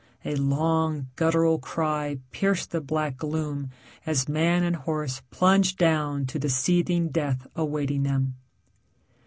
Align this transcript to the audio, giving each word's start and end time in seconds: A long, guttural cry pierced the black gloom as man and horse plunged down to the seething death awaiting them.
A 0.25 0.33
long, 0.35 1.09
guttural 1.15 1.59
cry 1.59 2.17
pierced 2.31 2.71
the 2.71 2.81
black 2.81 3.17
gloom 3.17 3.69
as 4.03 4.27
man 4.27 4.63
and 4.63 4.75
horse 4.77 5.21
plunged 5.29 5.77
down 5.77 6.25
to 6.25 6.39
the 6.39 6.49
seething 6.49 7.09
death 7.09 7.45
awaiting 7.55 8.01
them. 8.01 8.33